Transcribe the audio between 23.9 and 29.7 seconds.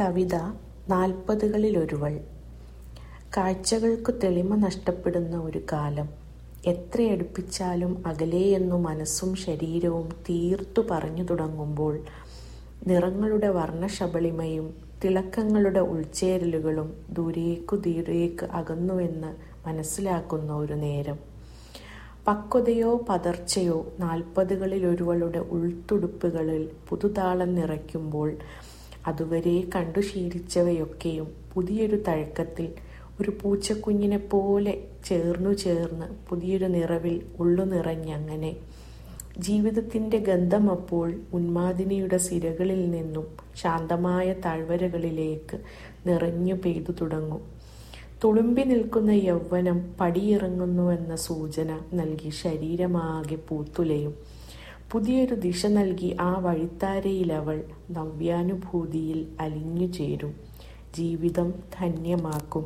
നാൽപ്പതുകളിലൊരുവളുടെ ഉൾത്തുടുപ്പുകളിൽ പുതുതാളം നിറയ്ക്കുമ്പോൾ അതുവരെ